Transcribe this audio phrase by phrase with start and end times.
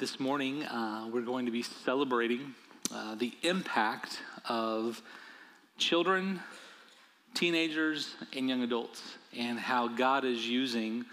[0.00, 2.54] this morning uh, we're going to be celebrating
[2.90, 4.18] uh, the impact
[4.48, 5.02] of
[5.76, 6.40] children,
[7.34, 11.04] teenagers, and young adults, and how God is using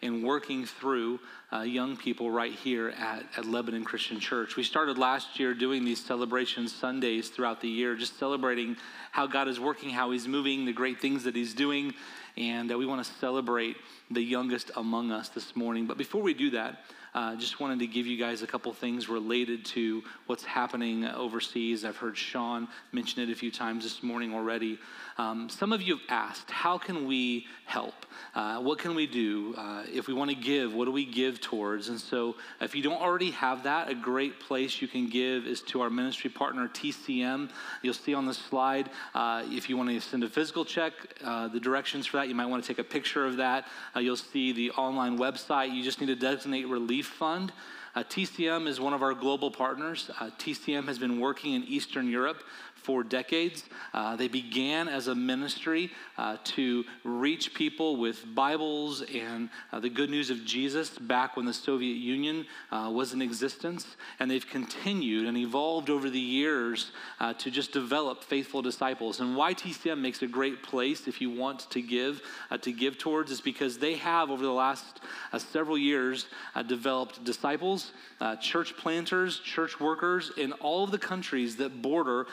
[0.00, 1.18] and working through
[1.52, 4.54] uh, young people right here at, at Lebanon Christian Church.
[4.54, 8.76] We started last year doing these celebration Sundays throughout the year, just celebrating
[9.10, 11.94] how God is working, how He's moving, the great things that He's doing,
[12.36, 13.76] and uh, we want to celebrate
[14.08, 15.86] the youngest among us this morning.
[15.86, 16.84] But before we do that,
[17.16, 21.82] uh, just wanted to give you guys a couple things related to what's happening overseas.
[21.82, 24.78] I've heard Sean mention it a few times this morning already.
[25.16, 27.94] Um, some of you have asked, how can we help?
[28.34, 29.54] Uh, what can we do?
[29.56, 31.88] Uh, if we want to give, what do we give towards?
[31.88, 35.62] And so, if you don't already have that, a great place you can give is
[35.62, 37.48] to our ministry partner, TCM.
[37.80, 40.92] You'll see on the slide, uh, if you want to send a physical check,
[41.24, 43.66] uh, the directions for that, you might want to take a picture of that.
[43.94, 45.74] Uh, you'll see the online website.
[45.74, 47.52] You just need to designate relief fund.
[47.94, 50.10] Uh, TCM is one of our global partners.
[50.20, 52.42] Uh, TCM has been working in Eastern Europe
[52.86, 53.64] for decades.
[53.92, 59.88] Uh, they began as a ministry uh, to reach people with Bibles and uh, the
[59.88, 63.96] good news of Jesus back when the Soviet Union uh, was in existence.
[64.20, 69.18] And they've continued and evolved over the years uh, to just develop faithful disciples.
[69.18, 72.98] And why TCM makes a great place if you want to give, uh, to give
[72.98, 75.00] towards, is because they have over the last
[75.38, 76.26] several years
[76.66, 77.92] developed disciples,
[78.40, 82.26] church planters, church workers in all of the countries that border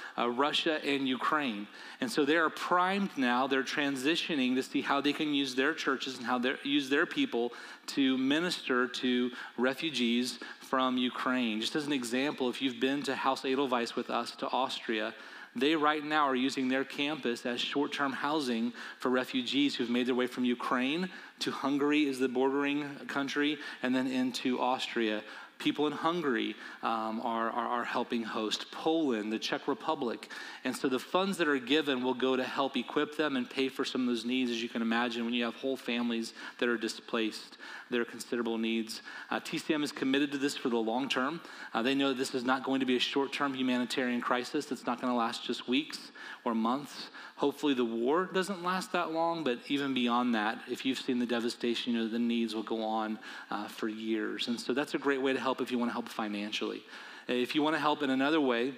[0.47, 1.67] Russia and Ukraine.
[2.01, 5.73] And so they are primed now, they're transitioning to see how they can use their
[5.83, 7.45] churches and how they use their people
[7.95, 9.31] to minister to
[9.69, 10.27] refugees
[10.59, 11.55] from Ukraine.
[11.61, 15.07] Just as an example, if you've been to Haus Edelweiss with us to Austria,
[15.55, 20.07] they right now are using their campus as short term housing for refugees who've made
[20.07, 23.51] their way from Ukraine to Hungary, is the bordering country,
[23.83, 25.21] and then into Austria.
[25.63, 30.29] People in Hungary um, are, are, are, helping host, Poland, the Czech Republic.
[30.65, 33.69] And so the funds that are given will go to help equip them and pay
[33.69, 36.67] for some of those needs, as you can imagine, when you have whole families that
[36.67, 37.57] are displaced.
[37.89, 39.01] There are considerable needs.
[39.31, 41.39] Uh, TCM is committed to this for the long term.
[41.73, 44.65] Uh, they know that this is not going to be a short term humanitarian crisis
[44.65, 46.11] that's not going to last just weeks
[46.43, 47.07] or months.
[47.35, 51.25] Hopefully, the war doesn't last that long, but even beyond that, if you've seen the
[51.25, 53.17] devastation, you know the needs will go on
[53.49, 54.47] uh, for years.
[54.47, 56.83] And so that's a great way to help if you want to help financially.
[57.27, 58.73] If you want to help in another way,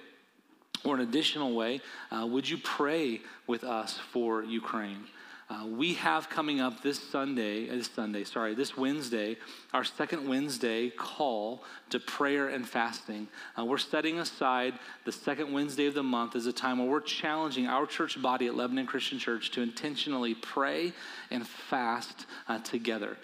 [0.84, 1.80] or an additional way,
[2.10, 5.04] uh, would you pray with us for Ukraine?
[5.48, 9.36] Uh, we have coming up this Sunday, uh, this Sunday, sorry, this Wednesday,
[9.72, 13.28] our second Wednesday call to prayer and fasting.
[13.56, 14.74] Uh, we're setting aside
[15.04, 18.48] the second Wednesday of the month as a time where we're challenging our church body
[18.48, 20.92] at Lebanon Christian Church to intentionally pray
[21.30, 23.16] and fast uh, together.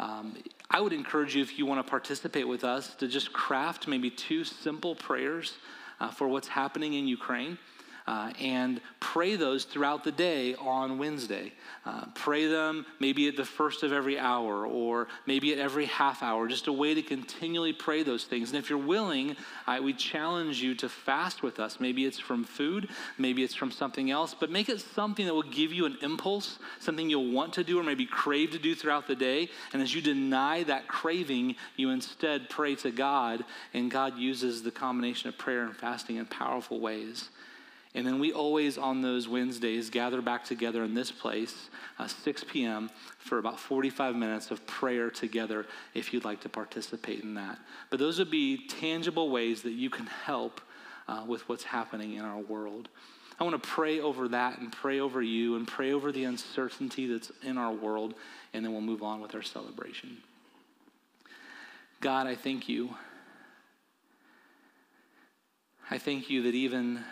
[0.00, 0.36] Um,
[0.70, 4.10] I would encourage you, if you want to participate with us, to just craft maybe
[4.10, 5.54] two simple prayers
[6.00, 7.56] uh, for what's happening in Ukraine
[8.08, 11.52] uh, and pray those throughout the day on Wednesday.
[11.84, 16.22] Uh, pray them maybe at the first of every hour or maybe at every half
[16.22, 18.48] hour, just a way to continually pray those things.
[18.48, 19.36] And if you're willing,
[19.66, 21.80] I, we challenge you to fast with us.
[21.80, 22.88] Maybe it's from food,
[23.18, 26.58] maybe it's from something else, but make it something that will give you an impulse,
[26.80, 29.50] something you'll want to do or maybe crave to do throughout the day.
[29.74, 33.44] And as you deny that craving, you instead pray to God,
[33.74, 37.28] and God uses the combination of prayer and fasting in powerful ways.
[37.94, 42.44] And then we always, on those Wednesdays, gather back together in this place, uh, 6
[42.44, 47.58] p.m., for about 45 minutes of prayer together if you'd like to participate in that.
[47.90, 50.60] But those would be tangible ways that you can help
[51.08, 52.88] uh, with what's happening in our world.
[53.40, 57.06] I want to pray over that and pray over you and pray over the uncertainty
[57.06, 58.14] that's in our world,
[58.52, 60.18] and then we'll move on with our celebration.
[62.00, 62.94] God, I thank you.
[65.90, 67.04] I thank you that even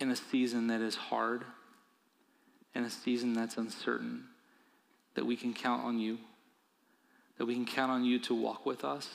[0.00, 1.44] in a season that is hard,
[2.74, 4.24] in a season that's uncertain,
[5.14, 6.18] that we can count on you,
[7.38, 9.08] that we can count on you to walk with us,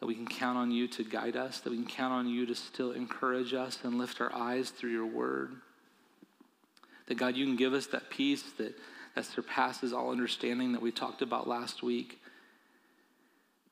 [0.00, 2.44] that we can count on you to guide us, that we can count on you
[2.46, 5.52] to still encourage us and lift our eyes through your word.
[7.06, 8.76] That God, you can give us that peace that,
[9.14, 12.20] that surpasses all understanding that we talked about last week.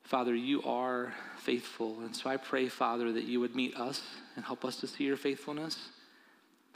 [0.05, 2.01] Father, you are faithful.
[2.01, 4.03] And so I pray, Father, that you would meet us
[4.37, 5.91] and help us to see your faithfulness.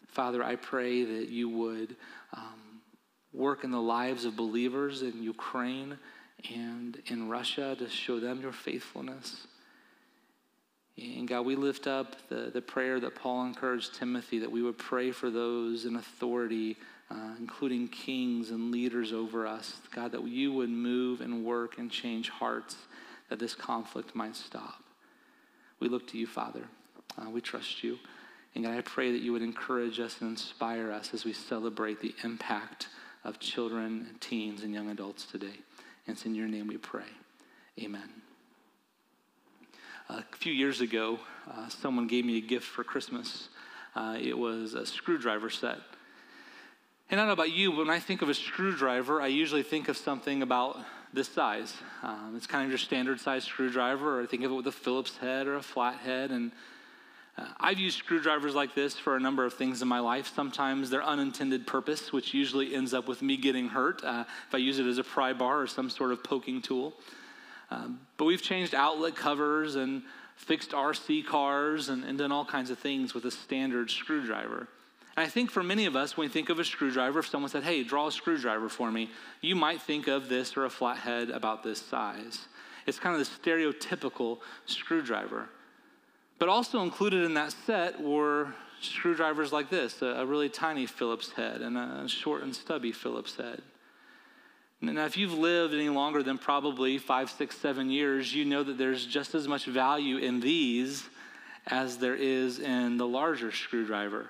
[0.09, 1.97] Father, I pray that you would
[2.33, 2.81] um,
[3.33, 5.99] work in the lives of believers in Ukraine
[6.55, 9.47] and in Russia to show them your faithfulness.
[10.99, 14.79] And God, we lift up the, the prayer that Paul encouraged Timothy that we would
[14.79, 16.77] pray for those in authority,
[17.11, 19.77] uh, including kings and leaders over us.
[19.95, 22.77] God, that you would move and work and change hearts
[23.29, 24.83] that this conflict might stop.
[25.81, 26.65] We look to you, Father.
[27.19, 27.99] Uh, we trust you.
[28.55, 32.01] And God, I pray that you would encourage us and inspire us as we celebrate
[32.01, 32.89] the impact
[33.25, 35.59] of children, teens, and young adults today.
[36.07, 37.05] And it's in your name we pray.
[37.81, 38.09] Amen.
[40.09, 41.19] A few years ago,
[41.51, 43.49] uh, someone gave me a gift for Christmas.
[43.95, 45.79] Uh, it was a screwdriver set.
[47.11, 49.63] And I don't know about you, but when I think of a screwdriver, I usually
[49.63, 50.79] think of something about
[51.13, 51.75] this size.
[52.03, 55.17] Um, it's kind of your standard size screwdriver, or think of it with a Phillips
[55.17, 56.31] head or a flat head.
[56.31, 56.53] And
[57.39, 60.33] uh, I've used screwdrivers like this for a number of things in my life.
[60.35, 64.59] Sometimes they're unintended purpose, which usually ends up with me getting hurt uh, if I
[64.59, 66.95] use it as a pry bar or some sort of poking tool.
[67.71, 70.03] Um, but we've changed outlet covers and
[70.37, 74.69] fixed RC cars and, and done all kinds of things with a standard screwdriver.
[75.17, 77.65] I think for many of us, when we think of a screwdriver, if someone said,
[77.65, 79.11] hey, draw a screwdriver for me,
[79.41, 82.49] you might think of this or a flathead about this size.
[82.87, 85.49] It's kind of the stereotypical screwdriver.
[86.39, 91.33] But also included in that set were screwdrivers like this a, a really tiny Phillips
[91.33, 93.63] head and a short and stubby Phillips head.
[94.83, 98.77] Now, if you've lived any longer than probably five, six, seven years, you know that
[98.77, 101.09] there's just as much value in these
[101.67, 104.29] as there is in the larger screwdriver.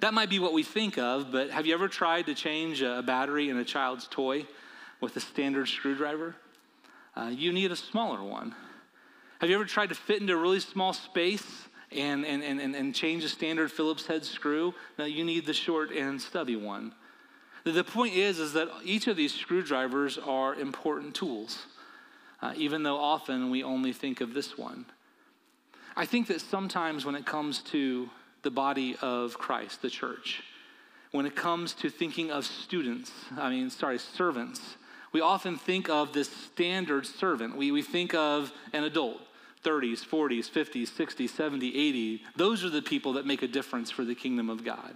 [0.00, 3.02] That might be what we think of, but have you ever tried to change a
[3.02, 4.46] battery in a child's toy
[5.00, 6.36] with a standard screwdriver?
[7.16, 8.54] Uh, you need a smaller one.
[9.40, 12.94] Have you ever tried to fit into a really small space and, and, and, and
[12.94, 14.72] change a standard Phillips head screw?
[14.98, 16.94] No, you need the short and stubby one.
[17.64, 21.66] The point is, is that each of these screwdrivers are important tools,
[22.40, 24.86] uh, even though often we only think of this one.
[25.96, 28.08] I think that sometimes when it comes to
[28.48, 30.42] the body of Christ, the church,
[31.10, 34.78] when it comes to thinking of students, I mean, sorry, servants,
[35.12, 37.58] we often think of this standard servant.
[37.58, 39.20] We, we think of an adult,
[39.62, 42.20] 30s, 40s, 50s, 60s, 70s, 80s.
[42.36, 44.94] Those are the people that make a difference for the kingdom of God.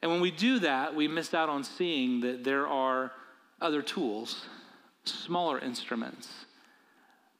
[0.00, 3.12] And when we do that, we miss out on seeing that there are
[3.60, 4.46] other tools,
[5.04, 6.46] smaller instruments,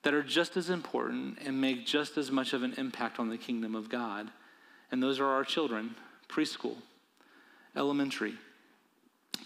[0.05, 3.37] that are just as important and make just as much of an impact on the
[3.37, 4.31] kingdom of God.
[4.93, 5.97] And those are our children,
[6.29, 6.77] preschool,
[7.75, 8.35] elementary,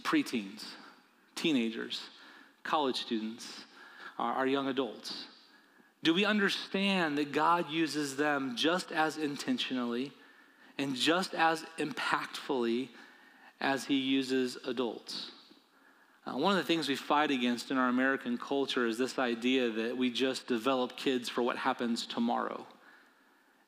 [0.02, 0.64] preteens,
[1.34, 2.02] teenagers,
[2.64, 3.64] college students,
[4.18, 5.24] our, our young adults.
[6.02, 10.12] Do we understand that God uses them just as intentionally
[10.78, 12.88] and just as impactfully
[13.60, 15.32] as he uses adults.
[16.28, 19.70] Uh, one of the things we fight against in our American culture is this idea
[19.70, 22.66] that we just develop kids for what happens tomorrow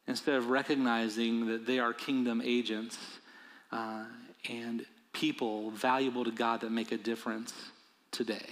[0.07, 2.99] instead of recognizing that they are kingdom agents
[3.73, 4.05] uh,
[4.49, 7.55] and people valuable to God that make a difference
[8.11, 8.47] today.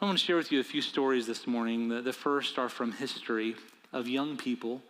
[0.00, 1.88] I want to share with you a few stories this morning.
[1.88, 3.54] The, the first are from history
[3.92, 4.82] of young people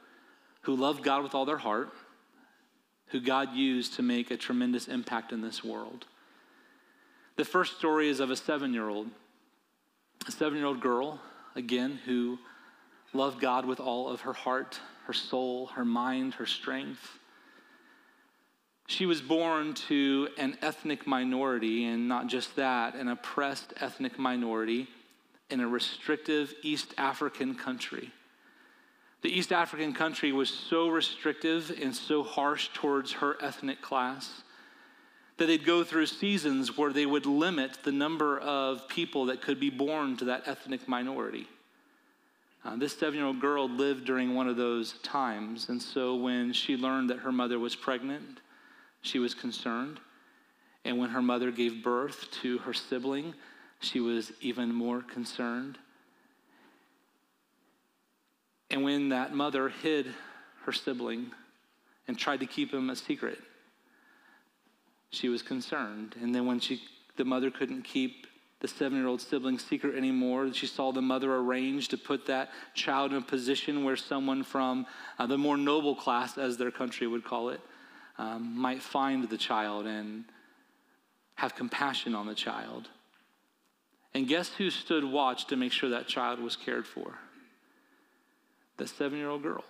[0.62, 1.90] who love God with all their heart
[3.08, 6.06] who God used to make a tremendous impact in this world.
[7.38, 9.06] The first story is of a seven year old,
[10.26, 11.20] a seven year old girl,
[11.54, 12.36] again, who
[13.12, 17.20] loved God with all of her heart, her soul, her mind, her strength.
[18.88, 24.88] She was born to an ethnic minority, and not just that, an oppressed ethnic minority
[25.48, 28.10] in a restrictive East African country.
[29.22, 34.42] The East African country was so restrictive and so harsh towards her ethnic class
[35.38, 39.60] that they'd go through seasons where they would limit the number of people that could
[39.60, 41.46] be born to that ethnic minority.
[42.64, 46.52] Uh, this seven year old girl lived during one of those times, and so when
[46.52, 48.40] she learned that her mother was pregnant,
[49.00, 50.00] she was concerned.
[50.84, 53.34] And when her mother gave birth to her sibling,
[53.80, 55.78] she was even more concerned.
[58.70, 60.06] And when that mother hid
[60.64, 61.30] her sibling
[62.06, 63.38] and tried to keep him a secret,
[65.10, 66.14] she was concerned.
[66.20, 66.82] And then when she,
[67.16, 68.26] the mother couldn't keep
[68.60, 72.50] the seven year old sibling secret anymore, she saw the mother arrange to put that
[72.74, 74.86] child in a position where someone from
[75.18, 77.60] uh, the more noble class, as their country would call it,
[78.18, 80.24] um, might find the child and
[81.36, 82.88] have compassion on the child.
[84.14, 87.14] And guess who stood watch to make sure that child was cared for?
[88.78, 89.64] that seven year old girl.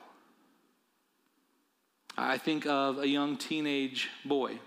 [2.17, 4.59] I think of a young teenage boy,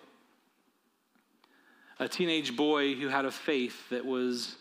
[2.02, 4.56] a teenage boy who had a faith that was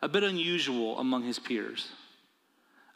[0.00, 1.88] a bit unusual among his peers.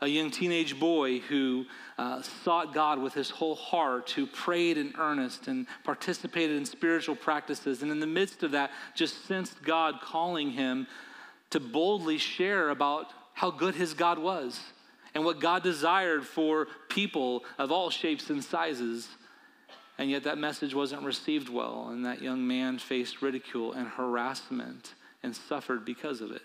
[0.01, 1.65] A young teenage boy who
[1.99, 7.17] uh, sought God with his whole heart, who prayed in earnest and participated in spiritual
[7.17, 10.87] practices, and in the midst of that, just sensed God calling him
[11.51, 14.61] to boldly share about how good his God was
[15.13, 19.09] and what God desired for people of all shapes and sizes.
[19.99, 24.95] And yet that message wasn't received well, and that young man faced ridicule and harassment
[25.23, 26.43] and suffered because of it.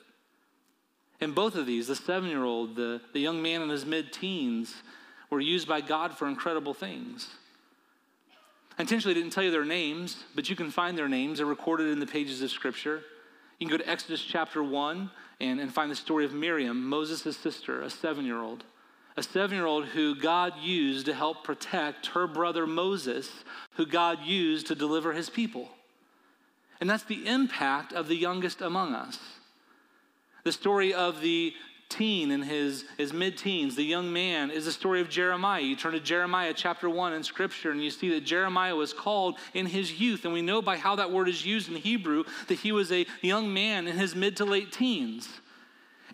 [1.19, 4.13] In both of these, the seven year old, the, the young man in his mid
[4.13, 4.75] teens,
[5.29, 7.27] were used by God for incredible things.
[8.77, 11.39] I intentionally didn't tell you their names, but you can find their names.
[11.39, 13.01] They're recorded in the pages of Scripture.
[13.59, 15.09] You can go to Exodus chapter 1
[15.41, 18.63] and, and find the story of Miriam, Moses' sister, a seven year old.
[19.17, 23.29] A seven year old who God used to help protect her brother Moses,
[23.71, 25.69] who God used to deliver his people.
[26.79, 29.17] And that's the impact of the youngest among us.
[30.43, 31.53] The story of the
[31.89, 35.61] teen in his, his mid teens, the young man, is the story of Jeremiah.
[35.61, 39.37] You turn to Jeremiah chapter 1 in Scripture, and you see that Jeremiah was called
[39.53, 40.25] in his youth.
[40.25, 43.07] And we know by how that word is used in Hebrew that he was a
[43.21, 45.27] young man in his mid to late teens.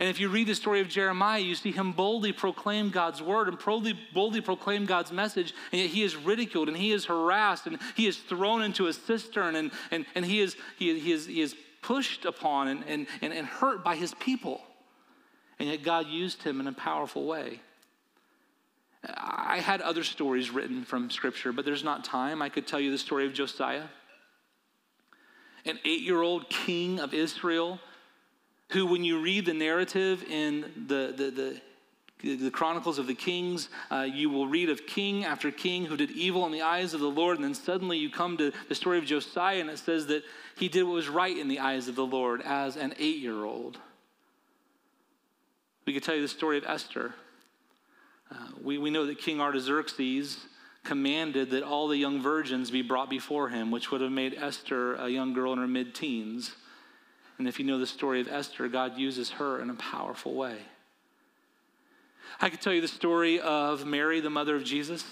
[0.03, 3.47] And if you read the story of Jeremiah, you see him boldly proclaim God's word
[3.47, 7.67] and boldly, boldly proclaim God's message, and yet he is ridiculed and he is harassed
[7.67, 11.25] and he is thrown into a cistern and, and, and he, is, he, he, is,
[11.25, 14.61] he is pushed upon and, and, and, and hurt by his people.
[15.57, 17.61] And yet God used him in a powerful way.
[19.07, 22.41] I had other stories written from Scripture, but there's not time.
[22.41, 23.85] I could tell you the story of Josiah,
[25.65, 27.79] an eight year old king of Israel,
[28.73, 31.61] who, when you read the narrative in the, the,
[32.23, 35.95] the, the Chronicles of the Kings, uh, you will read of king after king who
[35.95, 38.75] did evil in the eyes of the Lord, and then suddenly you come to the
[38.75, 40.23] story of Josiah, and it says that
[40.57, 43.43] he did what was right in the eyes of the Lord as an eight year
[43.43, 43.77] old.
[45.85, 47.13] We could tell you the story of Esther.
[48.31, 50.39] Uh, we, we know that King Artaxerxes
[50.83, 54.95] commanded that all the young virgins be brought before him, which would have made Esther
[54.95, 56.55] a young girl in her mid teens.
[57.37, 60.57] And if you know the story of Esther, God uses her in a powerful way.
[62.39, 65.03] I could tell you the story of Mary, the mother of Jesus,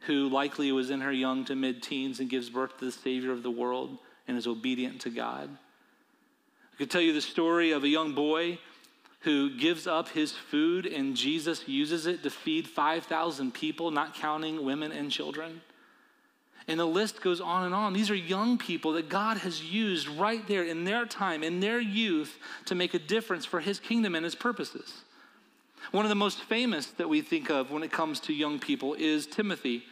[0.00, 3.32] who likely was in her young to mid teens and gives birth to the Savior
[3.32, 5.50] of the world and is obedient to God.
[6.72, 8.58] I could tell you the story of a young boy
[9.20, 14.64] who gives up his food and Jesus uses it to feed 5,000 people, not counting
[14.64, 15.60] women and children.
[16.70, 17.94] And the list goes on and on.
[17.94, 21.80] These are young people that God has used right there in their time, in their
[21.80, 25.02] youth, to make a difference for his kingdom and his purposes.
[25.90, 28.94] One of the most famous that we think of when it comes to young people
[28.94, 29.82] is Timothy,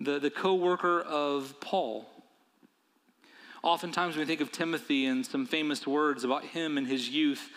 [0.00, 2.06] the, the co worker of Paul.
[3.62, 7.50] Oftentimes, when we think of Timothy and some famous words about him and his youth,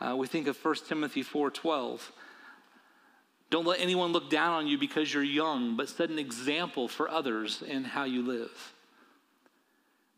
[0.00, 2.00] uh, we think of 1 Timothy 4:12.
[3.50, 7.08] Don't let anyone look down on you because you're young, but set an example for
[7.08, 8.72] others in how you live.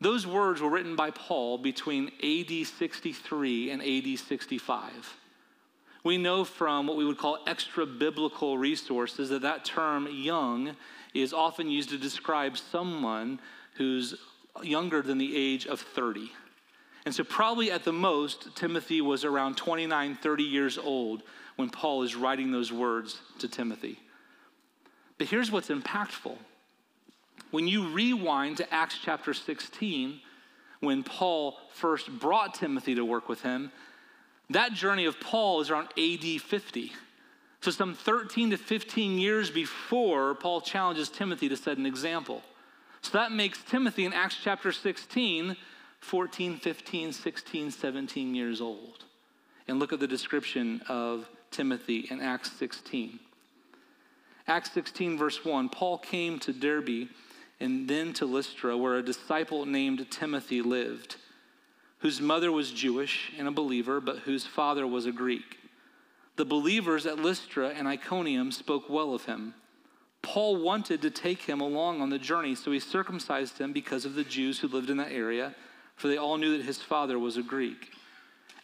[0.01, 5.17] Those words were written by Paul between AD 63 and AD 65.
[6.05, 10.77] We know from what we would call extra biblical resources that that term young
[11.13, 13.41] is often used to describe someone
[13.75, 14.15] who's
[14.63, 16.31] younger than the age of 30.
[17.05, 21.23] And so, probably at the most, Timothy was around 29, 30 years old
[21.59, 23.99] when Paul is writing those words to Timothy.
[25.19, 26.37] But here's what's impactful.
[27.51, 30.21] When you rewind to Acts chapter 16,
[30.79, 33.73] when Paul first brought Timothy to work with him,
[34.51, 36.93] that journey of Paul is around AD 50.
[37.61, 42.41] So, some 13 to 15 years before Paul challenges Timothy to set an example.
[43.03, 45.57] So, that makes Timothy in Acts chapter 16
[46.01, 49.05] 14, 15, 16, 17 years old.
[49.67, 53.19] And look at the description of Timothy in Acts 16.
[54.47, 57.09] Acts 16, verse 1 Paul came to Derbe
[57.61, 61.17] and then to Lystra, where a disciple named Timothy lived,
[61.99, 65.59] whose mother was Jewish and a believer, but whose father was a Greek.
[66.37, 69.55] The believers at Lystra and Iconium spoke well of him.
[70.23, 74.15] Paul wanted to take him along on the journey, so he circumcised him because of
[74.15, 75.55] the Jews who lived in that area
[75.99, 77.91] for they all knew that his father was a Greek.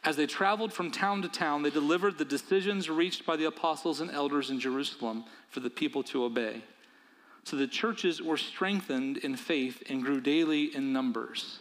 [0.04, 4.00] As they traveled from town to town, they delivered the decisions reached by the apostles
[4.00, 6.62] and elders in Jerusalem for the people to obey.
[7.44, 11.58] So the churches were strengthened in faith and grew daily in numbers.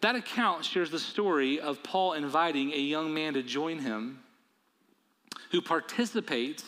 [0.00, 4.20] That account shares the story of Paul inviting a young man to join him
[5.50, 6.64] who participates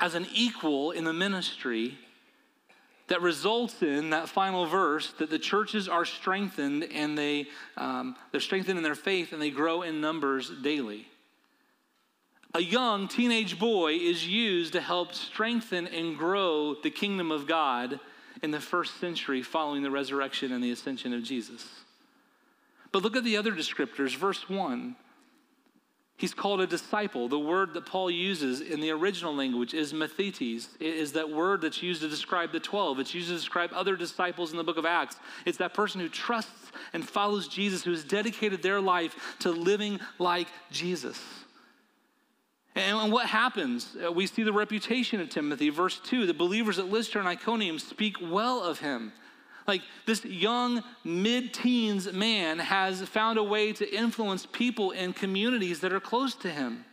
[0.00, 1.96] as an equal in the ministry
[3.08, 7.46] that results in that final verse that the churches are strengthened and they,
[7.76, 11.06] um, they're strengthened in their faith and they grow in numbers daily.
[12.54, 18.00] A young teenage boy is used to help strengthen and grow the kingdom of God
[18.42, 21.66] in the first century following the resurrection and the ascension of Jesus.
[22.92, 24.16] But look at the other descriptors.
[24.16, 24.96] Verse 1
[26.18, 27.28] He's called a disciple.
[27.28, 30.66] The word that Paul uses in the original language is mathetes.
[30.80, 32.98] It is that word that's used to describe the 12.
[32.98, 35.14] It's used to describe other disciples in the book of Acts.
[35.46, 40.00] It's that person who trusts and follows Jesus, who has dedicated their life to living
[40.18, 41.22] like Jesus.
[42.74, 43.96] And what happens?
[44.04, 45.68] Uh, we see the reputation of Timothy.
[45.70, 49.12] Verse 2 the believers at Lystra and Iconium speak well of him.
[49.68, 55.80] Like this young mid teens man has found a way to influence people in communities
[55.80, 56.86] that are close to him.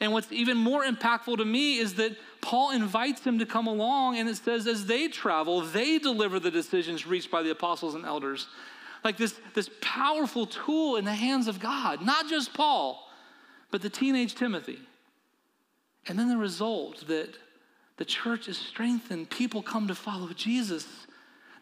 [0.00, 4.16] And what's even more impactful to me is that Paul invites him to come along,
[4.16, 8.04] and it says, as they travel, they deliver the decisions reached by the apostles and
[8.04, 8.46] elders.
[9.04, 13.10] Like this, this powerful tool in the hands of God, not just Paul,
[13.70, 14.78] but the teenage Timothy.
[16.06, 17.36] And then the result that
[17.96, 20.86] the church is strengthened, people come to follow Jesus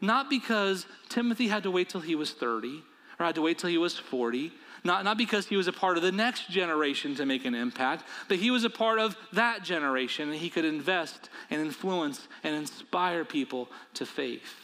[0.01, 2.83] not because Timothy had to wait till he was 30
[3.19, 4.53] or had to wait till he was 40,
[4.85, 8.05] not, not because he was a part of the next generation to make an impact,
[8.29, 12.55] but he was a part of that generation and he could invest and influence and
[12.55, 14.55] inspire people to faith.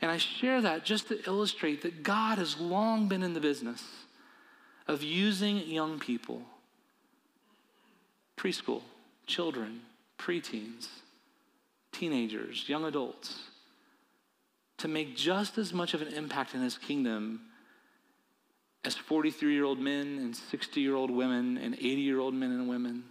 [0.00, 3.82] And I share that just to illustrate that God has long been in the business
[4.86, 6.42] of using young people,
[8.36, 8.82] preschool,
[9.26, 9.80] children,
[10.18, 10.88] preteens,
[11.92, 13.47] teenagers, young adults
[14.78, 17.40] to make just as much of an impact in his kingdom
[18.84, 22.50] as 43 year old men and 60 year old women and 80 year old men
[22.50, 23.04] and women.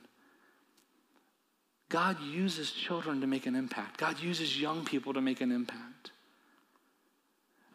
[1.90, 6.12] God uses children to make an impact, God uses young people to make an impact.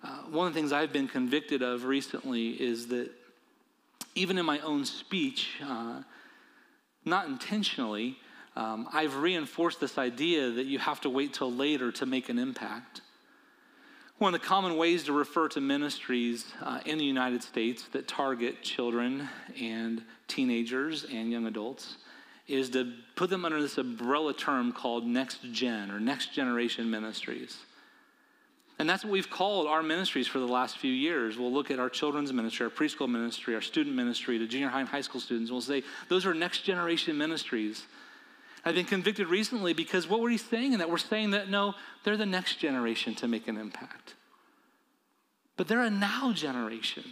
[0.05, 3.11] Uh, one of the things I've been convicted of recently is that
[4.17, 6.03] even in my own speech, uh,
[7.05, 8.19] not intentionally,
[8.57, 12.39] um, I've reinforced this idea that you have to wait till later to make an
[12.39, 13.01] impact.
[14.23, 18.07] One of the common ways to refer to ministries uh, in the United States that
[18.07, 19.29] target children
[19.61, 21.97] and teenagers and young adults
[22.47, 27.57] is to put them under this umbrella term called next gen or next generation ministries.
[28.79, 31.37] And that's what we've called our ministries for the last few years.
[31.37, 34.83] We'll look at our children's ministry, our preschool ministry, our student ministry, to junior high
[34.83, 35.51] and high school students.
[35.51, 37.87] And we'll say those are next generation ministries.
[38.65, 40.91] I've been convicted recently because what were he saying in that?
[40.91, 44.15] We're saying that no, they're the next generation to make an impact.
[45.57, 47.05] But they're a now generation.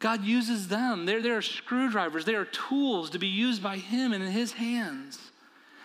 [0.00, 1.06] God uses them.
[1.06, 5.18] They're, they're screwdrivers, they are tools to be used by Him and in His hands.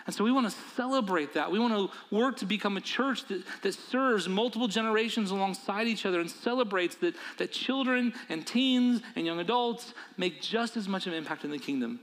[0.06, 1.52] And so we want to celebrate that.
[1.52, 6.06] We want to work to become a church that, that serves multiple generations alongside each
[6.06, 11.06] other and celebrates that, that children and teens and young adults make just as much
[11.06, 12.00] of an impact in the kingdom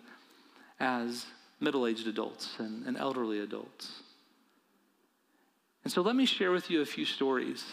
[0.79, 1.25] as
[1.59, 4.01] middle aged adults and, and elderly adults.
[5.83, 7.63] And so let me share with you a few stories,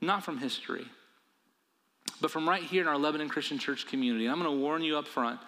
[0.00, 0.86] not from history,
[2.20, 4.26] but from right here in our Lebanon Christian Church community.
[4.26, 5.40] And I'm going to warn you up front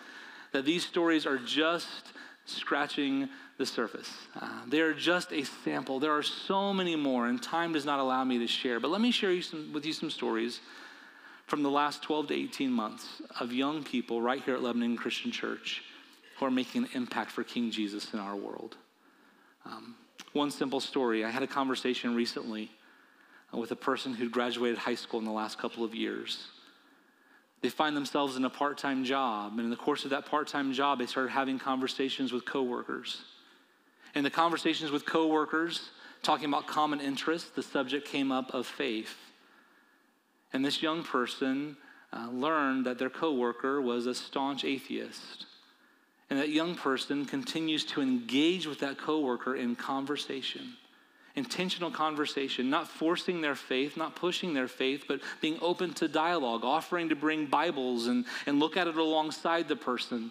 [0.52, 2.12] that these stories are just
[2.44, 4.10] scratching the surface.
[4.38, 6.00] Uh, they are just a sample.
[6.00, 8.80] There are so many more, and time does not allow me to share.
[8.80, 10.60] But let me share you some, with you some stories
[11.46, 15.30] from the last 12 to 18 months of young people right here at Lebanon Christian
[15.30, 15.82] Church
[16.36, 18.76] who are making an impact for King Jesus in our world.
[19.64, 19.94] Um,
[20.32, 22.70] one simple story I had a conversation recently
[23.52, 26.48] uh, with a person who graduated high school in the last couple of years.
[27.62, 30.48] They find themselves in a part time job, and in the course of that part
[30.48, 33.22] time job, they started having conversations with coworkers.
[34.14, 35.90] In the conversations with coworkers,
[36.22, 39.16] talking about common interests, the subject came up of faith.
[40.52, 41.76] And this young person
[42.12, 45.46] uh, learned that their coworker was a staunch atheist.
[46.30, 50.74] And that young person continues to engage with that coworker in conversation,
[51.34, 56.64] intentional conversation, not forcing their faith, not pushing their faith, but being open to dialogue,
[56.64, 60.30] offering to bring Bibles and, and look at it alongside the person.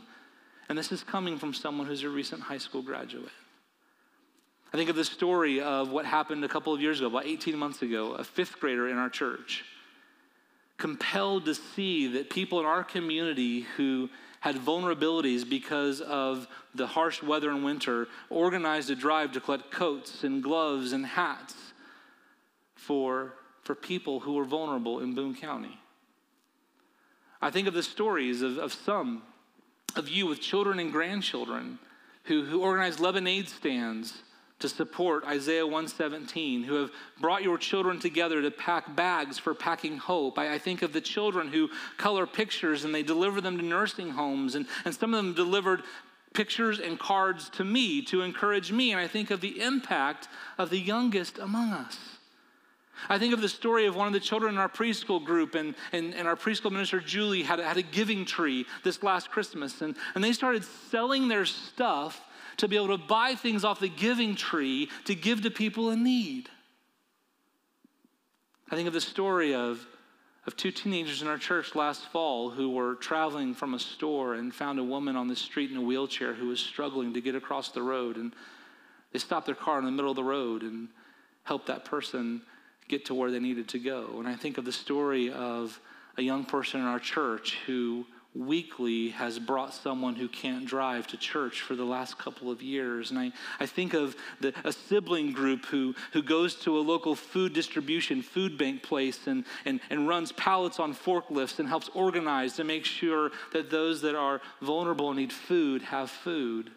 [0.68, 3.30] And this is coming from someone who's a recent high school graduate.
[4.74, 7.56] I think of the story of what happened a couple of years ago, about 18
[7.56, 9.64] months ago, a fifth grader in our church,
[10.78, 14.10] compelled to see that people in our community who
[14.44, 20.26] had vulnerabilities because of the harsh weather in winter, organized a drive to collect coats
[20.26, 21.56] and gloves and hats
[22.76, 25.80] for, for people who were vulnerable in Boone County.
[27.42, 29.22] I think of the stories of, of some
[29.96, 31.80] of you with children and grandchildren
[32.26, 34.24] who, who organized lemonade stands
[34.64, 39.98] to support Isaiah 117, who have brought your children together to pack bags for packing
[39.98, 40.40] hope.
[40.40, 44.12] I, I, think of the children who color pictures and they deliver them to nursing
[44.12, 45.84] homes, and, and some of them delivered
[46.34, 48.94] pictures and cards to me to encourage me.
[48.94, 52.00] And I think of the impact of the youngest among us.
[53.10, 55.76] I think of the story of one of the children in our preschool group, and,
[55.92, 59.82] and, and our preschool minister, Julie, had, had a giving tree this last Christmas.
[59.82, 62.22] And, and they started selling their stuff
[62.58, 66.04] to be able to buy things off the giving tree to give to people in
[66.04, 66.50] need.
[68.72, 69.86] I think of the story of,
[70.48, 74.54] of two teenagers in our church last fall who were traveling from a store and
[74.54, 77.70] found a woman on the street in a wheelchair who was struggling to get across
[77.70, 78.18] the road.
[78.18, 78.34] And
[79.12, 80.88] they stopped their car in the middle of the road and
[81.44, 82.42] helped that person
[82.88, 84.16] get to where they needed to go.
[84.18, 85.80] And I think of the story of
[86.18, 91.18] a young person in our church who weekly has brought someone who can't drive to
[91.18, 93.12] church for the last couple of years.
[93.12, 97.16] And I, I think of the, a sibling group who, who goes to a local
[97.16, 102.54] food distribution, food bank place and, and, and runs pallets on forklifts and helps organize
[102.54, 106.72] to make sure that those that are vulnerable and need food have food.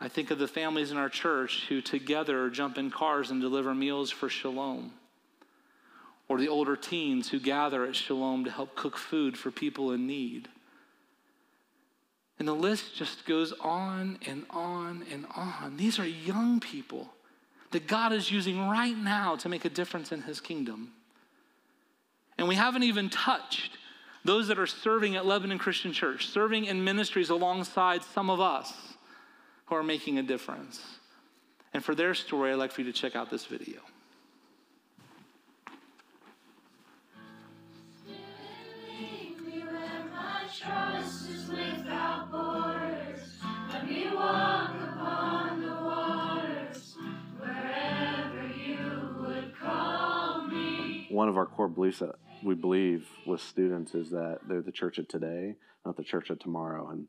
[0.00, 3.74] I think of the families in our church who together jump in cars and deliver
[3.74, 4.92] meals for Shalom.
[6.28, 10.06] Or the older teens who gather at Shalom to help cook food for people in
[10.06, 10.48] need.
[12.38, 15.76] And the list just goes on and on and on.
[15.76, 17.12] These are young people
[17.70, 20.92] that God is using right now to make a difference in his kingdom.
[22.38, 23.72] And we haven't even touched
[24.24, 28.72] those that are serving at Lebanon Christian Church, serving in ministries alongside some of us
[29.66, 30.80] who are making a difference.
[31.72, 33.80] And for their story, I'd like for you to check out this video.
[51.14, 54.98] One of our core beliefs that we believe with students is that they're the church
[54.98, 55.54] of today,
[55.86, 56.88] not the church of tomorrow.
[56.88, 57.06] And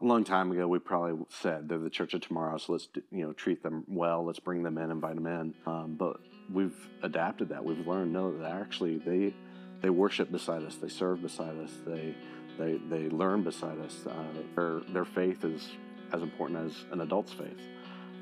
[0.00, 3.26] a long time ago, we probably said they're the church of tomorrow, so let's you
[3.26, 4.24] know treat them well.
[4.24, 5.54] Let's bring them in, invite them in.
[5.66, 7.62] Um, but we've adapted that.
[7.62, 9.34] We've learned no, that actually they
[9.82, 12.16] they worship beside us, they serve beside us, they
[12.58, 14.06] they they learn beside us.
[14.06, 14.24] Uh,
[14.56, 15.68] their their faith is
[16.14, 17.60] as important as an adult's faith,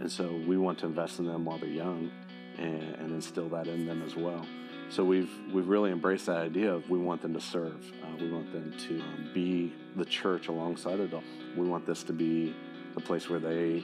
[0.00, 2.10] and so we want to invest in them while they're young,
[2.58, 4.44] and, and instill that in them as well.
[4.92, 7.90] So we've we've really embraced that idea of we want them to serve.
[8.02, 11.26] Uh, we want them to um, be the church alongside adults.
[11.56, 12.54] We want this to be
[12.94, 13.82] the place where they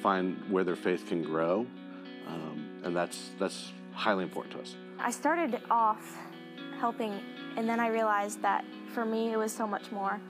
[0.00, 1.66] find where their faith can grow,
[2.28, 4.76] um, and that's that's highly important to us.
[5.00, 6.16] I started off
[6.78, 7.20] helping,
[7.56, 10.20] and then I realized that for me it was so much more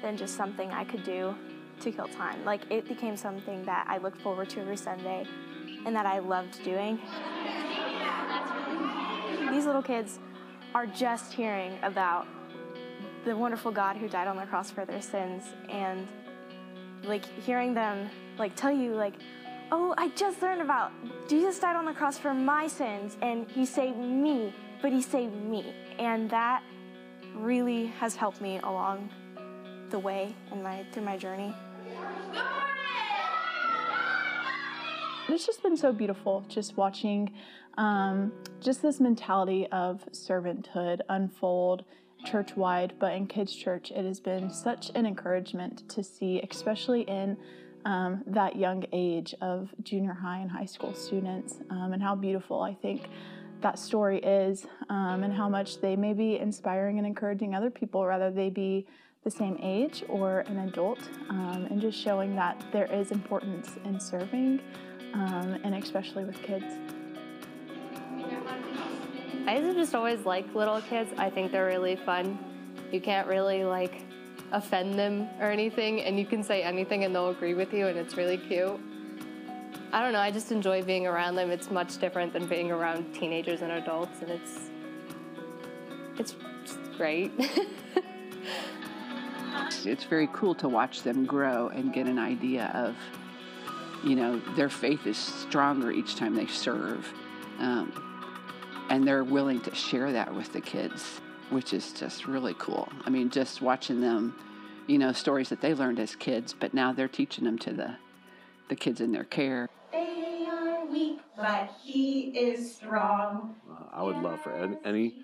[0.00, 1.34] than just something I could do
[1.80, 2.42] to kill time.
[2.46, 5.26] Like it became something that I looked forward to every Sunday,
[5.84, 6.98] and that I loved doing.
[9.56, 10.18] These little kids
[10.74, 12.26] are just hearing about
[13.24, 16.06] the wonderful God who died on the cross for their sins and
[17.04, 19.14] like hearing them like tell you like
[19.72, 20.92] oh I just learned about
[21.26, 25.34] Jesus died on the cross for my sins and he saved me but he saved
[25.34, 26.62] me and that
[27.34, 29.08] really has helped me along
[29.88, 31.54] the way in my through my journey.
[35.28, 37.32] It's just been so beautiful just watching
[37.78, 41.84] um, just this mentality of servanthood unfold
[42.24, 47.02] church wide, but in kids' church, it has been such an encouragement to see, especially
[47.02, 47.36] in
[47.84, 52.62] um, that young age of junior high and high school students, um, and how beautiful
[52.62, 53.08] I think
[53.62, 58.06] that story is, um, and how much they may be inspiring and encouraging other people,
[58.06, 58.86] rather they be
[59.24, 63.98] the same age or an adult, um, and just showing that there is importance in
[63.98, 64.60] serving,
[65.16, 66.64] um, and especially with kids.
[69.46, 71.10] I just always like little kids.
[71.16, 72.38] I think they're really fun.
[72.92, 74.02] You can't really like
[74.52, 77.96] offend them or anything, and you can say anything and they'll agree with you, and
[77.98, 78.78] it's really cute.
[79.92, 81.50] I don't know, I just enjoy being around them.
[81.50, 84.70] It's much different than being around teenagers and adults, and it's
[86.18, 86.34] it's
[86.96, 87.32] great.
[89.84, 92.96] it's very cool to watch them grow and get an idea of,
[94.04, 97.06] you know, their faith is stronger each time they serve.
[97.58, 97.92] Um,
[98.88, 102.88] and they're willing to share that with the kids, which is just really cool.
[103.04, 104.36] I mean, just watching them,
[104.86, 107.96] you know, stories that they learned as kids, but now they're teaching them to the
[108.68, 109.68] the kids in their care.
[109.92, 113.54] They are weak, but he is strong.
[113.70, 114.52] Uh, I would love for
[114.84, 115.14] any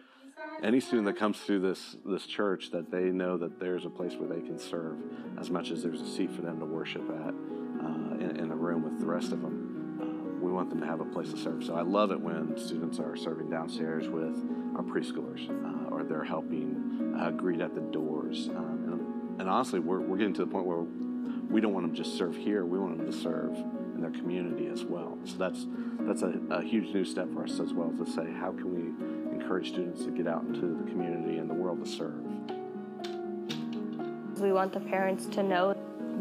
[0.62, 4.14] any student that comes through this this church that they know that there's a place
[4.14, 4.96] where they can serve
[5.38, 7.34] as much as there's a seat for them to worship at
[7.84, 9.72] uh, in, in a room with the rest of them
[10.42, 11.62] we want them to have a place to serve.
[11.64, 14.34] So I love it when students are serving downstairs with
[14.76, 18.48] our preschoolers uh, or they're helping uh, greet at the doors.
[18.48, 18.82] Um,
[19.36, 20.80] and, and, honestly, we're, we're getting to the point where
[21.48, 23.56] we don't want them to just serve here, we want them to serve
[23.94, 25.16] in their community as well.
[25.24, 25.66] So that's
[26.00, 29.36] that's a, a huge new step for us as well to say how can we
[29.36, 32.20] encourage students to get out into the community and the world to serve.
[34.40, 35.76] We want the parents to know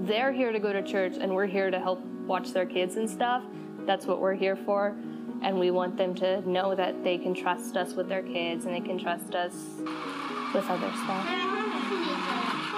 [0.07, 3.09] they're here to go to church and we're here to help watch their kids and
[3.09, 3.43] stuff.
[3.85, 4.95] That's what we're here for.
[5.41, 8.73] And we want them to know that they can trust us with their kids and
[8.73, 9.53] they can trust us
[10.53, 11.25] with other stuff.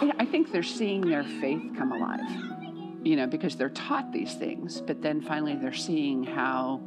[0.02, 2.20] Yeah, I think they're seeing their faith come alive,
[3.04, 6.82] you know, because they're taught these things, but then finally they're seeing how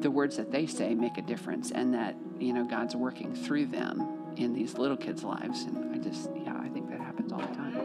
[0.00, 3.66] the words that they say make a difference and that, you know, God's working through
[3.66, 5.62] them in these little kids' lives.
[5.62, 7.81] And I just, yeah, I think that happens all the time.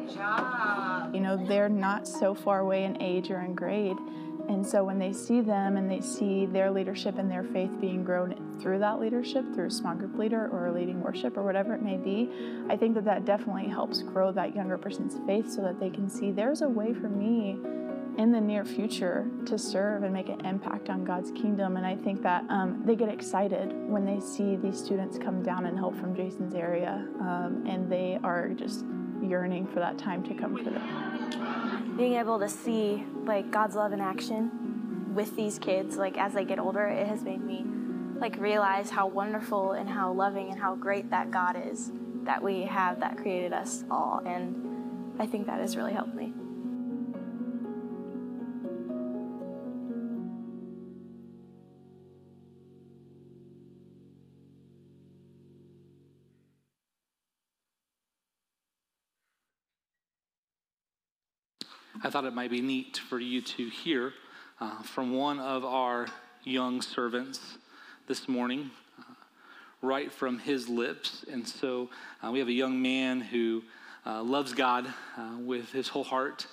[1.13, 3.97] You know, they're not so far away in age or in grade.
[4.49, 8.03] And so when they see them and they see their leadership and their faith being
[8.03, 11.73] grown through that leadership, through a small group leader or a leading worship or whatever
[11.73, 12.29] it may be,
[12.69, 16.09] I think that that definitely helps grow that younger person's faith so that they can
[16.09, 17.59] see there's a way for me
[18.17, 21.77] in the near future to serve and make an impact on God's kingdom.
[21.77, 25.67] And I think that um, they get excited when they see these students come down
[25.67, 28.85] and help from Jason's area, um, and they are just
[29.29, 31.95] yearning for that time to come for them.
[31.97, 36.45] Being able to see like God's love in action with these kids, like as they
[36.45, 37.65] get older, it has made me
[38.19, 41.91] like realize how wonderful and how loving and how great that God is
[42.23, 44.21] that we have that created us all.
[44.25, 46.33] And I think that has really helped me.
[62.03, 64.13] I thought it might be neat for you to hear
[64.61, 66.07] uh, from one of our
[66.43, 67.57] young servants
[68.07, 69.03] this morning, uh,
[69.81, 71.25] right from his lips.
[71.31, 71.89] And so
[72.23, 73.63] uh, we have a young man who
[74.05, 74.85] uh, loves God
[75.17, 76.45] uh, with his whole heart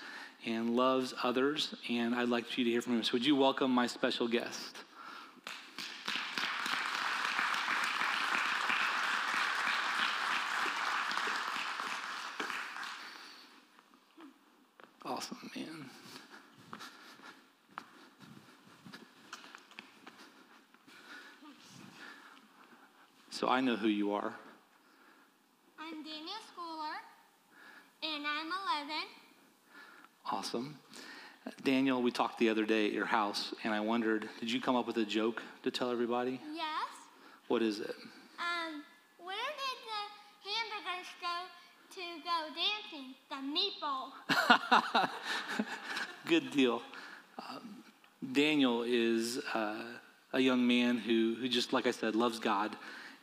[0.46, 1.74] and loves others.
[1.90, 3.02] And I'd like you to hear from him.
[3.02, 4.76] So, would you welcome my special guest?
[15.06, 15.90] Awesome, man.
[23.44, 24.32] So I know who you are.
[25.78, 26.96] I'm Daniel Schooler,
[28.02, 28.46] and I'm
[28.86, 29.02] 11.
[30.32, 30.78] Awesome.
[31.62, 34.76] Daniel, we talked the other day at your house, and I wondered, did you come
[34.76, 36.40] up with a joke to tell everybody?
[36.54, 36.88] Yes.
[37.48, 37.94] What is it?
[38.38, 38.82] Um,
[39.22, 40.04] where did the
[40.48, 41.36] hamburgers go
[41.96, 43.12] to go dancing?
[43.28, 43.42] The
[44.96, 45.10] meatball.
[46.26, 46.80] Good deal.
[47.38, 47.84] Um,
[48.32, 49.82] Daniel is uh,
[50.32, 52.74] a young man who, who just, like I said, loves God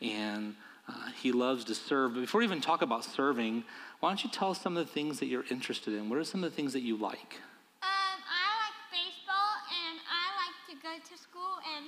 [0.01, 0.55] and
[0.87, 2.13] uh, he loves to serve.
[2.13, 3.63] But before we even talk about serving,
[3.99, 6.09] why don't you tell us some of the things that you're interested in?
[6.09, 7.39] What are some of the things that you like?
[7.81, 11.85] Um, I like baseball, and I like to go to school, and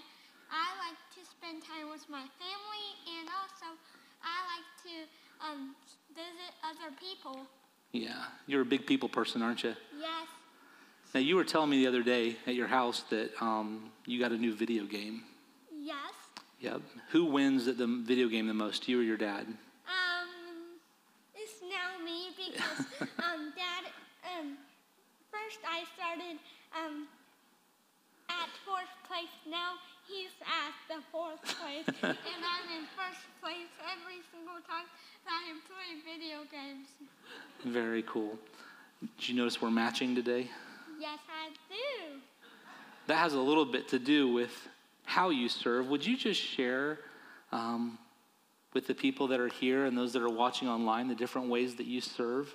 [0.52, 3.74] I like to spend time with my family, and also
[4.22, 4.96] I like to
[5.46, 5.76] um,
[6.16, 7.48] visit other people.
[7.92, 9.76] Yeah, you're a big people person, aren't you?
[10.00, 10.28] Yes.
[11.14, 14.32] Now, you were telling me the other day at your house that um, you got
[14.32, 15.24] a new video game.
[16.64, 16.82] Yep.
[17.12, 19.46] Who wins at the video game the most, you or your dad?
[19.46, 20.80] Um,
[21.36, 22.88] it's now me because
[23.20, 23.92] um, Dad.
[24.24, 24.56] Um,
[25.30, 26.40] first I started
[26.72, 27.08] um
[28.30, 29.28] at fourth place.
[29.46, 29.74] Now
[30.08, 34.88] he's at the fourth place, and I'm in first place every single time
[35.26, 36.88] that I play video games.
[37.66, 38.40] Very cool.
[39.20, 40.48] Did you notice we're matching today?
[40.98, 42.22] Yes, I do.
[43.08, 44.70] That has a little bit to do with
[45.06, 45.88] how you serve.
[45.88, 47.00] Would you just share
[47.52, 47.98] um,
[48.74, 51.76] with the people that are here and those that are watching online the different ways
[51.76, 52.48] that you serve?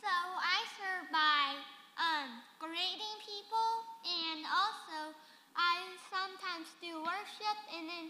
[0.00, 1.54] So I serve by
[1.98, 3.70] um, grading people,
[4.04, 5.14] and also
[5.56, 5.76] I
[6.10, 8.04] sometimes do worship, and then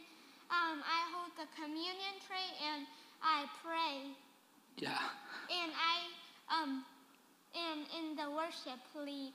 [0.50, 2.86] um, I hold the communion tray and
[3.22, 4.14] I pray,
[4.78, 4.96] Yeah,
[5.50, 6.84] and I um,
[7.54, 9.34] am in the worship league.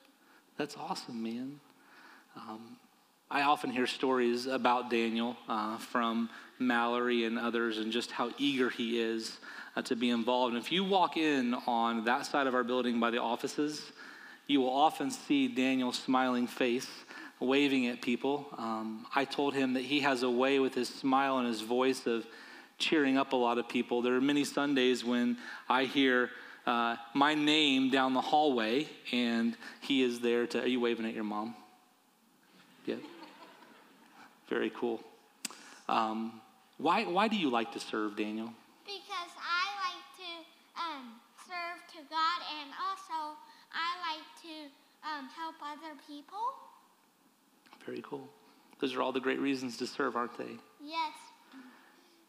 [0.57, 1.59] that's awesome, man.
[2.35, 2.77] Um,
[3.31, 8.69] I often hear stories about Daniel uh, from Mallory and others and just how eager
[8.69, 9.39] he is
[9.75, 10.55] uh, to be involved.
[10.55, 13.91] And if you walk in on that side of our building by the offices,
[14.47, 16.89] you will often see Daniel's smiling face
[17.39, 18.47] waving at people.
[18.57, 22.07] Um, I told him that he has a way with his smile and his voice
[22.07, 22.25] of
[22.77, 24.01] cheering up a lot of people.
[24.01, 25.37] There are many Sundays when
[25.69, 26.29] I hear
[26.65, 30.61] uh, my name down the hallway, and he is there to.
[30.61, 31.55] Are you waving at your mom?
[32.85, 32.95] Yeah.
[34.49, 35.01] Very cool.
[35.87, 36.41] Um,
[36.77, 38.53] why, why do you like to serve, Daniel?
[38.85, 40.31] Because I like to
[40.81, 41.05] um,
[41.47, 43.37] serve to God, and also
[43.71, 44.69] I like to
[45.07, 46.39] um, help other people.
[47.85, 48.27] Very cool.
[48.79, 50.57] Those are all the great reasons to serve, aren't they?
[50.83, 51.13] Yes.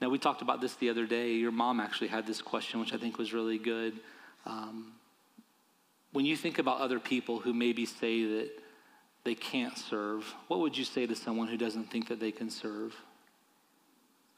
[0.01, 1.33] Now, we talked about this the other day.
[1.33, 3.95] Your mom actually had this question, which I think was really good.
[4.45, 4.93] Um,
[6.13, 8.51] when you think about other people who maybe say that
[9.25, 12.51] they can't serve, what would you say to someone who doesn't think that they can
[12.51, 12.95] serve?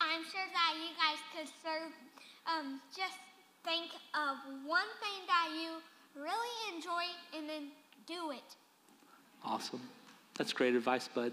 [0.00, 1.92] I'm sure that you guys could serve.
[2.46, 3.18] Um, just
[3.64, 7.02] think of one thing that you really enjoy
[7.36, 7.68] and then
[8.06, 8.56] do it.
[9.44, 9.80] Awesome.
[10.38, 11.32] That's great advice, bud.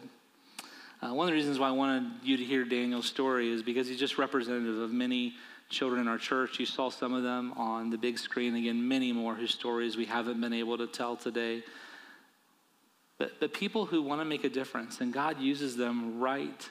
[1.01, 3.87] Uh, one of the reasons why I wanted you to hear Daniel's story is because
[3.87, 5.35] he's just representative of many
[5.69, 6.59] children in our church.
[6.59, 8.55] You saw some of them on the big screen.
[8.55, 11.63] Again, many more whose stories we haven't been able to tell today.
[13.23, 16.69] But, but people who want to make a difference, and God uses them right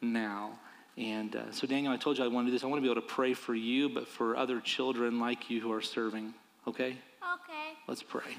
[0.00, 0.58] now.
[0.96, 2.64] And uh, so, Daniel, I told you I want to do this.
[2.64, 5.60] I want to be able to pray for you, but for other children like you
[5.60, 6.32] who are serving.
[6.66, 6.86] Okay?
[6.86, 7.68] Okay.
[7.86, 8.34] Let's pray.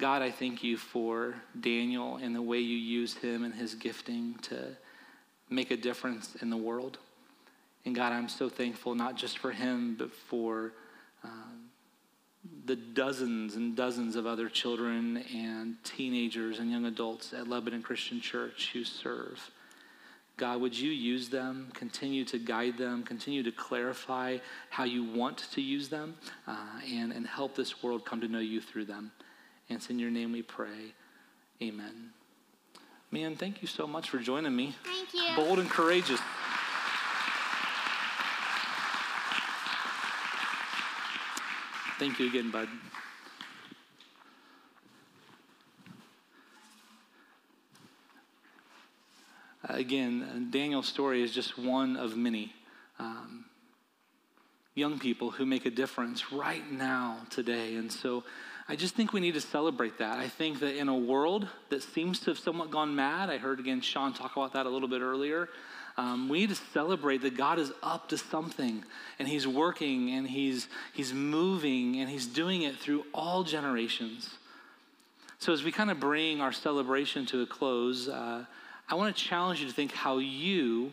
[0.00, 4.34] God, I thank you for Daniel and the way you use him and his gifting
[4.42, 4.76] to
[5.48, 6.98] make a difference in the world.
[7.84, 10.72] And God, I'm so thankful not just for him, but for
[11.22, 11.67] um,
[12.64, 18.20] the dozens and dozens of other children and teenagers and young adults at Lebanon Christian
[18.20, 19.50] Church who serve.
[20.36, 24.38] God, would you use them, continue to guide them, continue to clarify
[24.70, 26.14] how you want to use them,
[26.46, 26.56] uh,
[26.88, 29.10] and, and help this world come to know you through them.
[29.68, 30.94] And it's in your name we pray.
[31.60, 32.10] Amen.
[33.10, 34.76] Man, thank you so much for joining me.
[34.84, 35.34] Thank you.
[35.34, 36.20] Bold and courageous.
[41.98, 42.68] Thank you again, bud.
[49.64, 52.52] Again, Daniel's story is just one of many
[53.00, 53.46] um,
[54.76, 57.74] young people who make a difference right now, today.
[57.74, 58.22] And so
[58.68, 60.18] I just think we need to celebrate that.
[60.18, 63.58] I think that in a world that seems to have somewhat gone mad, I heard
[63.58, 65.48] again Sean talk about that a little bit earlier.
[65.98, 68.84] Um, we need to celebrate that God is up to something
[69.18, 74.30] and He's working and He's, he's moving and He's doing it through all generations.
[75.40, 78.44] So, as we kind of bring our celebration to a close, uh,
[78.88, 80.92] I want to challenge you to think how you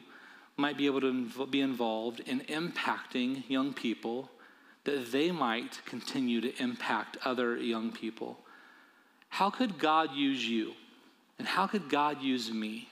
[0.58, 4.32] might be able to inv- be involved in impacting young people
[4.86, 8.39] that they might continue to impact other young people.
[9.30, 10.74] How could God use you?
[11.38, 12.88] And how could God use me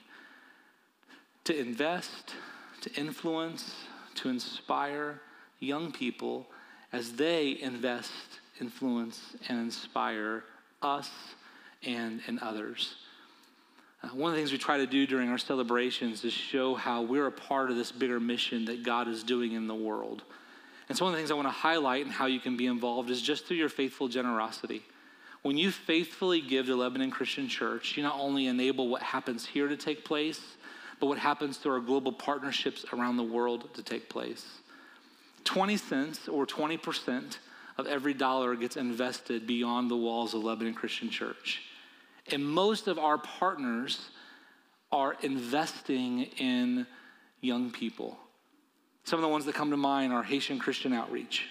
[1.44, 2.34] to invest,
[2.80, 3.74] to influence,
[4.16, 5.20] to inspire
[5.60, 6.46] young people
[6.92, 8.12] as they invest,
[8.60, 10.44] influence, and inspire
[10.82, 11.10] us
[11.82, 12.96] and, and others?
[14.02, 17.02] Uh, one of the things we try to do during our celebrations is show how
[17.02, 20.22] we're a part of this bigger mission that God is doing in the world.
[20.88, 22.66] And so, one of the things I want to highlight and how you can be
[22.66, 24.82] involved is just through your faithful generosity.
[25.42, 29.68] When you faithfully give to Lebanon Christian Church, you not only enable what happens here
[29.68, 30.40] to take place,
[31.04, 34.42] but what happens through our global partnerships around the world to take place.
[35.44, 37.36] 20 cents or 20%
[37.76, 41.60] of every dollar gets invested beyond the walls of Lebanon Christian Church.
[42.32, 44.08] And most of our partners
[44.90, 46.86] are investing in
[47.42, 48.16] young people.
[49.04, 51.44] Some of the ones that come to mind are Haitian Christian Outreach,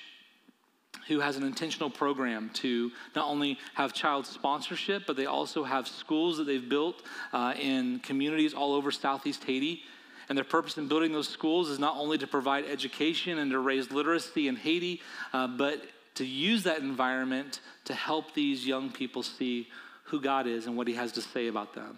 [1.07, 5.87] who has an intentional program to not only have child sponsorship, but they also have
[5.87, 7.01] schools that they've built
[7.33, 9.83] uh, in communities all over Southeast Haiti.
[10.29, 13.59] And their purpose in building those schools is not only to provide education and to
[13.59, 15.01] raise literacy in Haiti,
[15.33, 15.83] uh, but
[16.15, 19.67] to use that environment to help these young people see
[20.05, 21.97] who God is and what He has to say about them.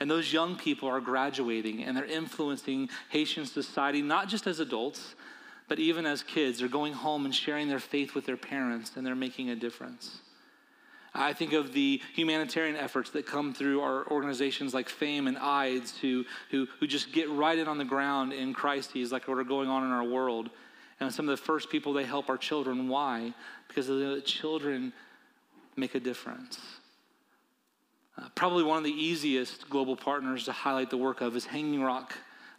[0.00, 5.14] And those young people are graduating and they're influencing Haitian society, not just as adults,
[5.68, 6.58] but even as kids.
[6.58, 10.18] They're going home and sharing their faith with their parents and they're making a difference.
[11.16, 15.96] I think of the humanitarian efforts that come through our organizations like FAME and IDES
[15.98, 19.44] who, who, who just get right in on the ground in crises like what are
[19.44, 20.50] going on in our world.
[20.98, 22.88] And some of the first people they help are children.
[22.88, 23.32] Why?
[23.68, 24.92] Because the children
[25.76, 26.58] make a difference.
[28.18, 31.82] Uh, probably one of the easiest global partners to highlight the work of is Hanging
[31.82, 32.14] Rock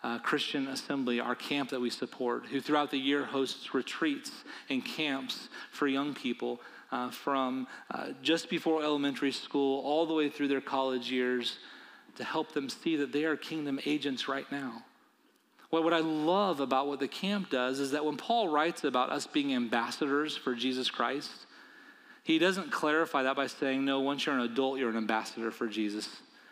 [0.05, 4.31] uh, Christian Assembly, our camp that we support, who throughout the year hosts retreats
[4.69, 10.29] and camps for young people uh, from uh, just before elementary school all the way
[10.29, 11.57] through their college years
[12.17, 14.83] to help them see that they are kingdom agents right now.
[15.71, 19.09] What, what I love about what the camp does is that when Paul writes about
[19.09, 21.31] us being ambassadors for Jesus Christ,
[22.23, 25.65] he doesn't clarify that by saying, no, once you're an adult, you're an ambassador for
[25.65, 26.07] Jesus.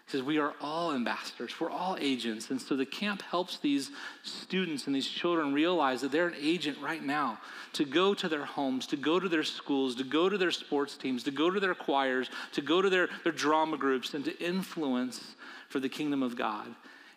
[0.06, 2.50] He says, We are all ambassadors, we're all agents.
[2.50, 3.92] And so the camp helps these
[4.24, 7.40] students and these children realize that they're an agent right now
[7.74, 10.98] to go to their homes, to go to their schools, to go to their sports
[10.98, 14.38] teams, to go to their choirs, to go to their, their drama groups, and to
[14.44, 15.36] influence
[15.70, 16.68] for the kingdom of God.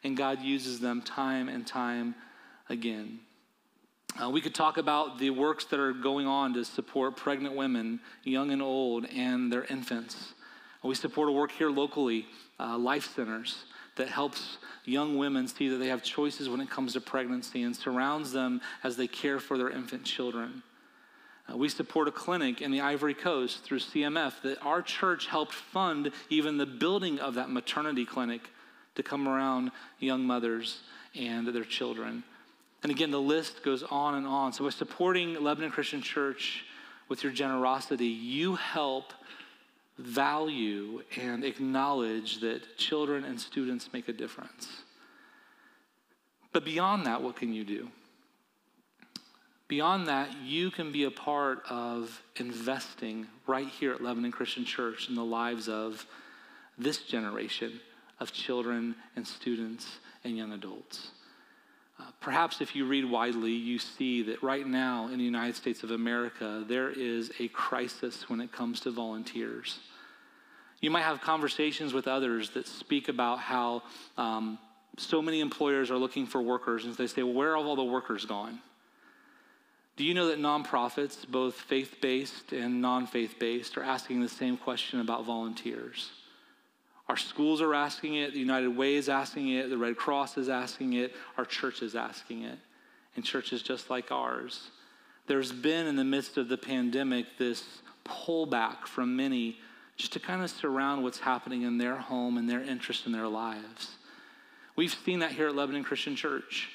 [0.04, 2.14] And God uses them time and time
[2.68, 3.20] again.
[4.22, 8.00] Uh, we could talk about the works that are going on to support pregnant women,
[8.24, 10.32] young and old, and their infants.
[10.82, 12.26] We support a work here locally,
[12.58, 13.64] uh, Life Centers,
[13.96, 17.74] that helps young women see that they have choices when it comes to pregnancy and
[17.74, 20.62] surrounds them as they care for their infant children.
[21.50, 25.54] Uh, we support a clinic in the Ivory Coast through CMF that our church helped
[25.54, 28.42] fund even the building of that maternity clinic
[28.96, 30.80] to come around young mothers
[31.14, 32.24] and their children.
[32.82, 34.52] And again, the list goes on and on.
[34.52, 36.64] So, by supporting Lebanon Christian Church
[37.08, 39.12] with your generosity, you help
[39.98, 44.82] value and acknowledge that children and students make a difference.
[46.52, 47.88] But beyond that, what can you do?
[49.68, 55.08] Beyond that, you can be a part of investing right here at Lebanon Christian Church
[55.08, 56.06] in the lives of
[56.78, 57.80] this generation
[58.20, 61.10] of children and students and young adults.
[61.98, 65.82] Uh, perhaps if you read widely, you see that right now in the United States
[65.82, 69.78] of America, there is a crisis when it comes to volunteers.
[70.80, 73.82] You might have conversations with others that speak about how
[74.18, 74.58] um,
[74.98, 77.84] so many employers are looking for workers, and they say, well, where have all the
[77.84, 78.60] workers gone?
[79.96, 84.28] Do you know that nonprofits, both faith based and non faith based, are asking the
[84.28, 86.10] same question about volunteers?
[87.08, 90.48] Our schools are asking it, the United Way is asking it, the Red Cross is
[90.48, 92.58] asking it, our church is asking it,
[93.14, 94.70] and churches just like ours.
[95.26, 97.62] There's been, in the midst of the pandemic, this
[98.04, 99.58] pullback from many
[99.96, 103.28] just to kind of surround what's happening in their home and their interest in their
[103.28, 103.96] lives.
[104.76, 106.68] We've seen that here at Lebanon Christian Church.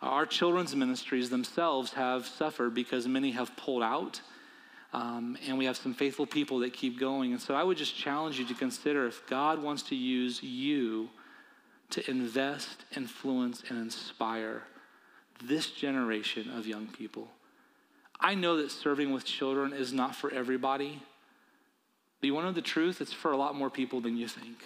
[0.00, 4.20] Our children's ministries themselves have suffered because many have pulled out
[4.92, 7.32] um, and we have some faithful people that keep going.
[7.32, 11.08] And so I would just challenge you to consider if God wants to use you
[11.90, 14.62] to invest, influence, and inspire
[15.42, 17.28] this generation of young people.
[18.20, 21.02] I know that serving with children is not for everybody.
[22.20, 23.00] But you want to know the truth?
[23.00, 24.58] It's for a lot more people than you think.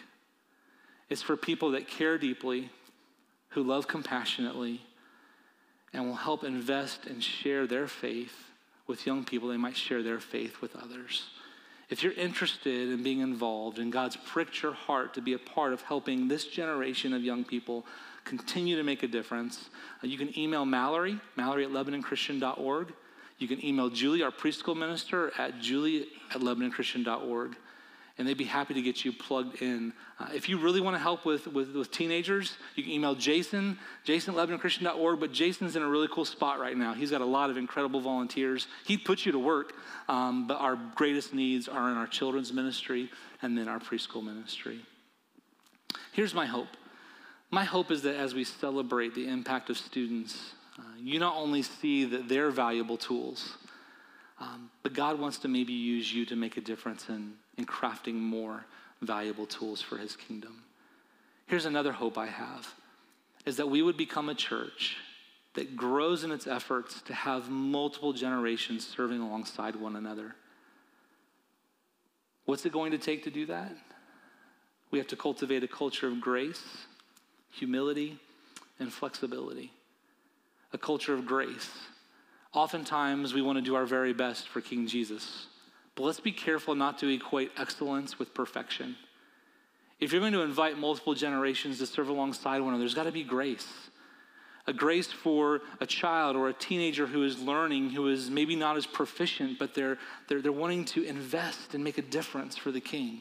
[1.09, 2.71] It's for people that care deeply,
[3.51, 4.83] who love compassionately,
[5.93, 8.51] and will help invest and share their faith
[8.87, 11.25] with young people, they might share their faith with others.
[11.89, 15.73] If you're interested in being involved and God's pricked your heart to be a part
[15.73, 17.87] of helping this generation of young people
[18.25, 19.69] continue to make a difference,
[20.03, 22.93] uh, you can email Mallory, Mallory at LebanonChristian.org.
[23.39, 27.57] You can email Julie, our preschool minister, at julie at LebanonChristian.org
[28.19, 29.93] and they'd be happy to get you plugged in.
[30.19, 33.79] Uh, if you really want to help with, with, with, teenagers, you can email Jason,
[34.05, 36.95] jason but Jason's in a really cool spot right now.
[36.95, 38.69] He's got a lot of incredible volunteers.
[38.87, 39.75] He'd put you to work,
[40.09, 43.11] um, but our greatest needs are in our children's ministry
[43.43, 44.81] and then our preschool ministry.
[46.13, 46.69] Here's my hope.
[47.51, 51.63] My hope is that as we celebrate the impact of students, uh, you not only
[51.63, 53.57] see that they're valuable tools,
[54.39, 58.15] um, but God wants to maybe use you to make a difference in, in crafting
[58.15, 58.67] more
[59.01, 60.63] valuable tools for his kingdom.
[61.47, 62.75] Here's another hope I have
[63.45, 64.97] is that we would become a church
[65.55, 70.35] that grows in its efforts to have multiple generations serving alongside one another.
[72.45, 73.73] What's it going to take to do that?
[74.91, 76.63] We have to cultivate a culture of grace,
[77.51, 78.19] humility,
[78.79, 79.73] and flexibility.
[80.73, 81.71] A culture of grace
[82.57, 85.47] Oftentimes, we want to do our very best for King Jesus.
[85.95, 88.97] But let's be careful not to equate excellence with perfection.
[90.01, 93.13] If you're going to invite multiple generations to serve alongside one another, there's got to
[93.13, 93.69] be grace.
[94.67, 98.79] A grace for a child or a teenager who is learning, who is maybe not
[98.79, 102.81] as proficient, but they're, they're, they're wanting to invest and make a difference for the
[102.81, 103.21] king.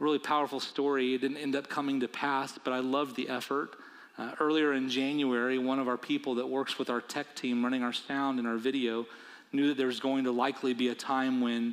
[0.00, 1.14] A really powerful story.
[1.14, 3.76] It didn't end up coming to pass, but I loved the effort.
[4.18, 7.84] Uh, earlier in January, one of our people that works with our tech team running
[7.84, 9.06] our sound and our video
[9.52, 11.72] knew that there was going to likely be a time when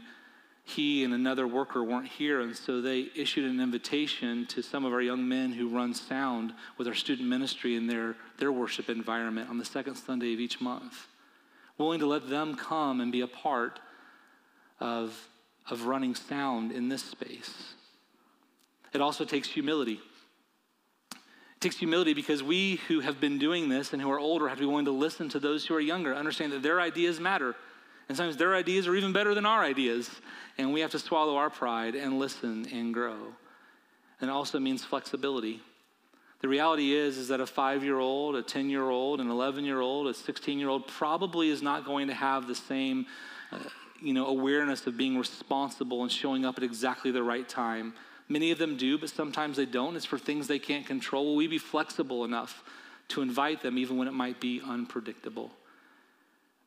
[0.63, 2.41] he and another worker weren't here.
[2.41, 6.53] And so they issued an invitation to some of our young men who run sound
[6.77, 10.61] with our student ministry in their, their worship environment on the second Sunday of each
[10.61, 11.07] month,
[11.79, 13.79] willing to let them come and be a part
[14.79, 15.29] of,
[15.67, 17.73] of running sound in this space.
[18.93, 19.99] It also takes humility
[21.65, 24.61] takes humility because we who have been doing this and who are older have to
[24.61, 27.55] be willing to listen to those who are younger, understand that their ideas matter.
[28.07, 30.11] And sometimes their ideas are even better than our ideas.
[30.59, 33.17] And we have to swallow our pride and listen and grow.
[34.21, 35.59] and it also means flexibility.
[36.41, 41.63] The reality is, is that a five-year-old, a 10-year-old, an 11-year-old, a 16-year-old probably is
[41.63, 43.07] not going to have the same,
[43.51, 43.57] uh,
[43.99, 47.95] you know, awareness of being responsible and showing up at exactly the right time.
[48.27, 49.95] Many of them do, but sometimes they don't.
[49.95, 51.25] It's for things they can't control.
[51.25, 52.63] Will we be flexible enough
[53.09, 55.51] to invite them even when it might be unpredictable?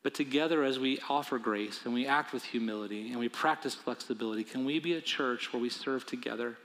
[0.01, 4.45] But together, as we offer grace and we act with humility and we practice flexibility,
[4.45, 6.55] can we be a church where we serve together?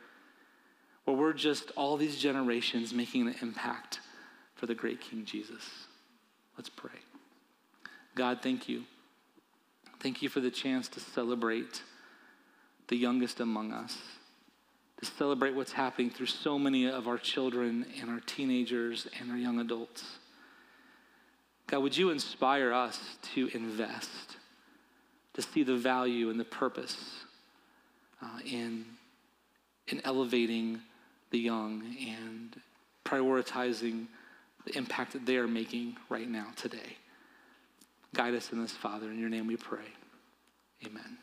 [1.05, 4.01] where we're just all these generations making an impact
[4.55, 5.87] for the great King Jesus.
[6.57, 6.91] Let's pray.
[8.15, 8.85] God, thank you.
[10.01, 11.83] Thank you for the chance to celebrate
[12.89, 13.97] the youngest among us,
[15.05, 19.37] to celebrate what's happening through so many of our children and our teenagers and our
[19.37, 20.05] young adults.
[21.67, 23.01] God, would you inspire us
[23.35, 24.37] to invest,
[25.35, 26.97] to see the value and the purpose
[28.23, 28.85] uh, in,
[29.89, 30.81] in elevating
[31.31, 32.61] the young and
[33.05, 34.07] prioritizing
[34.65, 36.97] the impact that they are making right now, today.
[38.15, 39.11] Guide us in this, Father.
[39.11, 39.85] In your name we pray.
[40.87, 41.19] Amen.